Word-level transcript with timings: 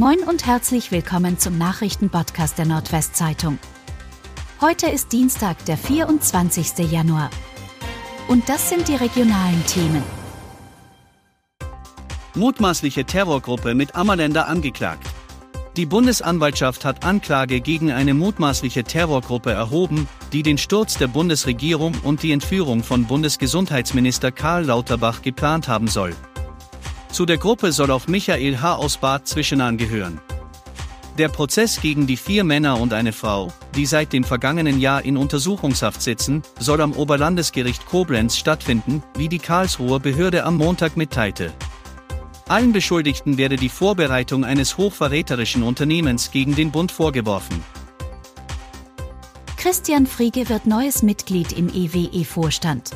Moin 0.00 0.20
und 0.20 0.46
herzlich 0.46 0.92
willkommen 0.92 1.38
zum 1.38 1.58
Nachrichtenpodcast 1.58 2.56
der 2.56 2.64
Nordwestzeitung. 2.64 3.58
Heute 4.62 4.86
ist 4.86 5.12
Dienstag, 5.12 5.62
der 5.66 5.76
24. 5.76 6.90
Januar. 6.90 7.28
Und 8.26 8.48
das 8.48 8.70
sind 8.70 8.88
die 8.88 8.94
regionalen 8.94 9.62
Themen. 9.66 10.02
Mutmaßliche 12.34 13.04
Terrorgruppe 13.04 13.74
mit 13.74 13.94
Ammerländer 13.94 14.48
angeklagt. 14.48 15.06
Die 15.76 15.84
Bundesanwaltschaft 15.84 16.86
hat 16.86 17.04
Anklage 17.04 17.60
gegen 17.60 17.92
eine 17.92 18.14
mutmaßliche 18.14 18.84
Terrorgruppe 18.84 19.50
erhoben, 19.50 20.08
die 20.32 20.42
den 20.42 20.56
Sturz 20.56 20.94
der 20.94 21.08
Bundesregierung 21.08 21.94
und 22.04 22.22
die 22.22 22.32
Entführung 22.32 22.84
von 22.84 23.04
Bundesgesundheitsminister 23.04 24.32
Karl 24.32 24.64
Lauterbach 24.64 25.20
geplant 25.20 25.68
haben 25.68 25.88
soll. 25.88 26.16
Zu 27.12 27.26
der 27.26 27.38
Gruppe 27.38 27.72
soll 27.72 27.90
auch 27.90 28.06
Michael 28.06 28.60
H. 28.60 28.76
aus 28.76 28.96
Bad 28.96 29.26
Zwischenahn 29.26 29.76
gehören. 29.76 30.20
Der 31.18 31.28
Prozess 31.28 31.80
gegen 31.80 32.06
die 32.06 32.16
vier 32.16 32.44
Männer 32.44 32.80
und 32.80 32.92
eine 32.92 33.12
Frau, 33.12 33.52
die 33.74 33.84
seit 33.84 34.12
dem 34.12 34.24
vergangenen 34.24 34.80
Jahr 34.80 35.04
in 35.04 35.16
Untersuchungshaft 35.16 36.00
sitzen, 36.00 36.42
soll 36.58 36.80
am 36.80 36.92
Oberlandesgericht 36.92 37.84
Koblenz 37.86 38.36
stattfinden, 38.36 39.02
wie 39.16 39.28
die 39.28 39.38
Karlsruher 39.38 40.00
Behörde 40.00 40.44
am 40.44 40.56
Montag 40.56 40.96
mitteilte. 40.96 41.52
Allen 42.48 42.72
Beschuldigten 42.72 43.38
werde 43.38 43.56
die 43.56 43.68
Vorbereitung 43.68 44.44
eines 44.44 44.78
hochverräterischen 44.78 45.62
Unternehmens 45.62 46.30
gegen 46.30 46.54
den 46.54 46.70
Bund 46.70 46.90
vorgeworfen. 46.90 47.62
Christian 49.56 50.06
Friege 50.06 50.48
wird 50.48 50.66
neues 50.66 51.02
Mitglied 51.02 51.52
im 51.52 51.68
EWE-Vorstand. 51.68 52.92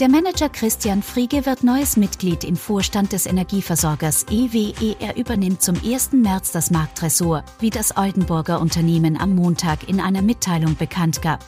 Der 0.00 0.08
Manager 0.08 0.48
Christian 0.48 1.04
Friege 1.04 1.46
wird 1.46 1.62
neues 1.62 1.96
Mitglied 1.96 2.42
im 2.42 2.56
Vorstand 2.56 3.12
des 3.12 3.26
Energieversorgers 3.26 4.26
EWE. 4.28 4.96
Er 4.98 5.16
übernimmt 5.16 5.62
zum 5.62 5.76
1. 5.76 6.14
März 6.14 6.50
das 6.50 6.72
Marktressort, 6.72 7.44
wie 7.60 7.70
das 7.70 7.96
Oldenburger 7.96 8.60
Unternehmen 8.60 9.16
am 9.16 9.36
Montag 9.36 9.88
in 9.88 10.00
einer 10.00 10.20
Mitteilung 10.20 10.74
bekannt 10.74 11.22
gab. 11.22 11.44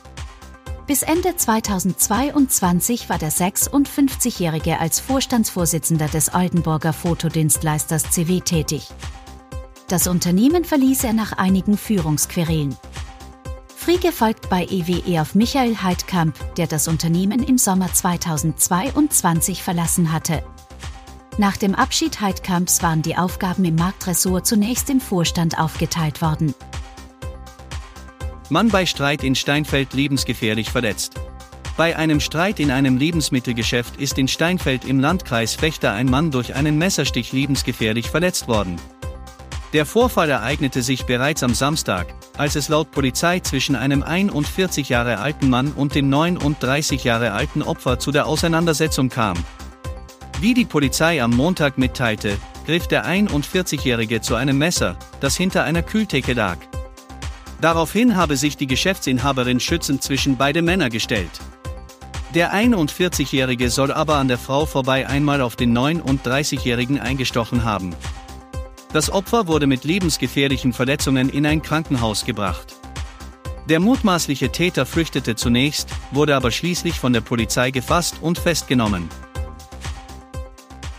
Bis 0.86 1.03
Ende 1.03 1.34
2022 1.34 3.08
war 3.08 3.19
der 3.19 3.33
56-Jährige 3.33 4.78
als 4.78 5.00
Vorstandsvorsitzender 5.00 6.06
des 6.06 6.33
Oldenburger 6.33 6.92
Fotodienstleisters 6.92 8.12
CW 8.12 8.42
tätig. 8.42 8.91
Das 9.88 10.06
Unternehmen 10.06 10.64
verließ 10.64 11.03
er 11.03 11.14
nach 11.14 11.33
einigen 11.33 11.77
Führungsquerelen. 11.77 12.77
Friege 13.86 14.10
folgt 14.10 14.50
bei 14.50 14.64
EWE 14.64 15.20
auf 15.20 15.36
Michael 15.36 15.76
Heidkamp, 15.80 16.34
der 16.56 16.66
das 16.66 16.88
Unternehmen 16.88 17.40
im 17.40 17.56
Sommer 17.56 17.86
2022 17.92 19.62
verlassen 19.62 20.12
hatte. 20.12 20.42
Nach 21.38 21.56
dem 21.56 21.76
Abschied 21.76 22.20
Heidkamps 22.20 22.82
waren 22.82 23.02
die 23.02 23.16
Aufgaben 23.16 23.64
im 23.64 23.76
Marktressort 23.76 24.44
zunächst 24.44 24.90
im 24.90 25.00
Vorstand 25.00 25.60
aufgeteilt 25.60 26.20
worden. 26.20 26.52
Mann 28.50 28.70
bei 28.70 28.86
Streit 28.86 29.22
in 29.22 29.36
Steinfeld 29.36 29.94
lebensgefährlich 29.94 30.68
verletzt. 30.68 31.14
Bei 31.76 31.94
einem 31.94 32.18
Streit 32.18 32.58
in 32.58 32.72
einem 32.72 32.96
Lebensmittelgeschäft 32.96 34.00
ist 34.00 34.18
in 34.18 34.26
Steinfeld 34.26 34.84
im 34.84 34.98
Landkreis 34.98 35.54
Fechter 35.54 35.92
ein 35.92 36.06
Mann 36.06 36.32
durch 36.32 36.56
einen 36.56 36.76
Messerstich 36.76 37.32
lebensgefährlich 37.32 38.10
verletzt 38.10 38.48
worden. 38.48 38.80
Der 39.77 39.84
Vorfall 39.84 40.30
ereignete 40.30 40.80
sich 40.80 41.05
bereits 41.05 41.42
am 41.42 41.52
Samstag, 41.52 42.06
als 42.38 42.56
es 42.56 42.70
laut 42.70 42.92
Polizei 42.92 43.41
zwischen 43.41 43.77
einem 43.77 44.02
41 44.02 44.88
Jahre 44.88 45.19
alten 45.19 45.50
Mann 45.50 45.72
und 45.72 45.94
dem 45.94 46.08
39 46.08 47.05
Jahre 47.05 47.32
alten 47.32 47.60
Opfer 47.60 47.98
zu 47.98 48.10
der 48.10 48.27
Auseinandersetzung 48.27 49.10
kam. 49.10 49.36
Wie 50.41 50.54
die 50.54 50.64
Polizei 50.64 51.22
am 51.22 51.32
Montag 51.32 51.77
mitteilte, 51.77 52.38
griff 52.64 52.86
der 52.86 53.04
41-Jährige 53.04 54.22
zu 54.22 54.34
einem 54.34 54.56
Messer, 54.56 54.97
das 55.20 55.36
hinter 55.36 55.64
einer 55.64 55.82
Kühltheke 55.82 56.32
lag. 56.32 56.56
Daraufhin 57.60 58.16
habe 58.16 58.38
sich 58.38 58.56
die 58.56 58.66
Geschäftsinhaberin 58.66 59.60
schützend 59.60 60.02
zwischen 60.02 60.38
beide 60.38 60.62
Männer 60.62 60.88
gestellt. 60.88 61.38
Der 62.34 62.54
41-Jährige 62.54 63.69
soll 63.69 63.93
aber 63.93 64.14
an 64.14 64.28
der 64.28 64.38
Frau 64.38 64.64
vorbei 64.64 65.06
einmal 65.06 65.43
auf 65.43 65.54
den 65.54 65.76
39-Jährigen 65.76 66.98
eingestochen 66.98 67.64
haben. 67.64 67.94
Das 68.96 69.12
Opfer 69.12 69.46
wurde 69.46 69.66
mit 69.66 69.84
lebensgefährlichen 69.84 70.72
Verletzungen 70.72 71.28
in 71.28 71.44
ein 71.44 71.60
Krankenhaus 71.60 72.24
gebracht. 72.24 72.76
Der 73.68 73.78
mutmaßliche 73.78 74.52
Täter 74.52 74.86
flüchtete 74.86 75.36
zunächst, 75.36 75.90
wurde 76.12 76.34
aber 76.34 76.50
schließlich 76.50 76.98
von 76.98 77.12
der 77.12 77.20
Polizei 77.20 77.72
gefasst 77.72 78.14
und 78.22 78.38
festgenommen. 78.38 79.10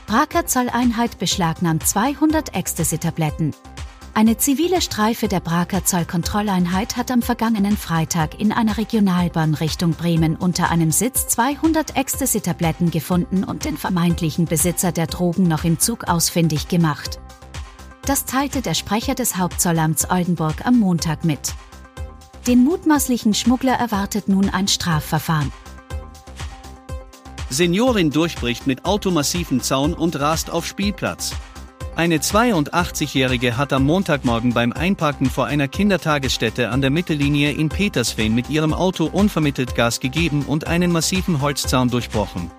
Braker 0.05 0.45
Zolleinheit 0.45 1.17
beschlagnahmt 1.17 1.87
200 1.87 2.53
Ecstasy-Tabletten. 2.53 3.55
Eine 4.13 4.37
zivile 4.37 4.81
Streife 4.81 5.27
der 5.27 5.39
Braker 5.39 5.83
Zollkontrolleinheit 5.83 6.97
hat 6.97 7.09
am 7.09 7.23
vergangenen 7.23 7.77
Freitag 7.77 8.39
in 8.39 8.51
einer 8.51 8.77
Regionalbahn 8.77 9.55
Richtung 9.55 9.93
Bremen 9.93 10.35
unter 10.35 10.69
einem 10.69 10.91
Sitz 10.91 11.29
200 11.29 11.97
Ecstasy-Tabletten 11.97 12.91
gefunden 12.91 13.43
und 13.43 13.65
den 13.65 13.75
vermeintlichen 13.75 14.45
Besitzer 14.45 14.91
der 14.91 15.07
Drogen 15.07 15.47
noch 15.47 15.63
im 15.63 15.79
Zug 15.79 16.07
ausfindig 16.07 16.67
gemacht. 16.67 17.19
Das 18.07 18.23
teilte 18.23 18.61
der 18.61 18.73
Sprecher 18.73 19.15
des 19.15 19.35
Hauptzollamts 19.35 20.09
Oldenburg 20.09 20.65
am 20.65 20.79
Montag 20.79 21.25
mit. 21.25 21.53
Den 22.47 22.63
mutmaßlichen 22.63 23.33
Schmuggler 23.33 23.73
erwartet 23.73 24.29
nun 24.29 24.47
ein 24.47 24.69
Strafverfahren. 24.69 25.51
Seniorin 27.49 28.09
durchbricht 28.09 28.65
mit 28.65 28.85
automassiven 28.85 29.59
Zaun 29.59 29.93
und 29.93 30.17
rast 30.21 30.49
auf 30.49 30.65
Spielplatz. 30.65 31.33
Eine 31.97 32.19
82-Jährige 32.19 33.57
hat 33.57 33.73
am 33.73 33.83
Montagmorgen 33.83 34.53
beim 34.53 34.71
Einparken 34.71 35.29
vor 35.29 35.47
einer 35.47 35.67
Kindertagesstätte 35.67 36.69
an 36.69 36.79
der 36.79 36.91
Mittellinie 36.91 37.51
in 37.51 37.67
Petersfehn 37.67 38.33
mit 38.33 38.49
ihrem 38.49 38.73
Auto 38.73 39.07
unvermittelt 39.07 39.75
Gas 39.75 39.99
gegeben 39.99 40.45
und 40.47 40.65
einen 40.65 40.93
massiven 40.93 41.41
Holzzaun 41.41 41.89
durchbrochen. 41.89 42.51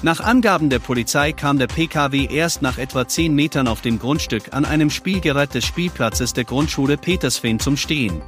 Nach 0.00 0.20
Angaben 0.20 0.70
der 0.70 0.78
Polizei 0.78 1.32
kam 1.32 1.58
der 1.58 1.66
PKW 1.66 2.26
erst 2.26 2.62
nach 2.62 2.78
etwa 2.78 3.08
10 3.08 3.34
Metern 3.34 3.66
auf 3.66 3.80
dem 3.80 3.98
Grundstück 3.98 4.52
an 4.52 4.64
einem 4.64 4.90
Spielgerät 4.90 5.52
des 5.54 5.64
Spielplatzes 5.64 6.32
der 6.32 6.44
Grundschule 6.44 6.96
Petersfehn 6.96 7.58
zum 7.58 7.76
Stehen. 7.76 8.22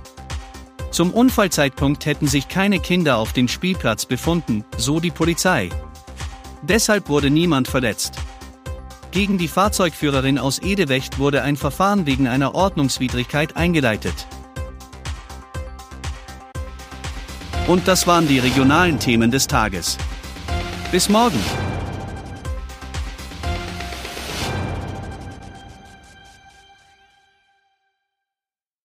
Zum 0.91 1.12
Unfallzeitpunkt 1.12 2.06
hätten 2.06 2.26
sich 2.26 2.48
keine 2.48 2.80
Kinder 2.80 3.19
auf 3.19 3.32
dem 3.32 3.47
Spielplatz 3.47 4.04
befunden, 4.04 4.64
so 4.76 4.98
die 4.98 5.12
Polizei. 5.12 5.69
Deshalb 6.62 7.09
wurde 7.09 7.30
niemand 7.30 7.69
verletzt. 7.69 8.14
Gegen 9.12 9.38
die 9.38 9.47
Fahrzeugführerin 9.47 10.38
aus 10.38 10.59
Edewecht 10.59 11.20
wurde 11.20 11.42
ein 11.42 11.56
Verfahren 11.56 12.04
wegen 12.04 12.26
einer 12.26 12.56
Ordnungswidrigkeit 12.56 13.56
eingeleitet. 13.56 14.26
Und 17.69 17.86
das 17.86 18.09
waren 18.09 18.26
die 18.26 18.41
regionalen 18.41 18.98
Themen 18.98 19.30
des 19.30 19.47
Tages. 19.47 19.97
Bis 20.91 21.09
morgen! 21.09 21.69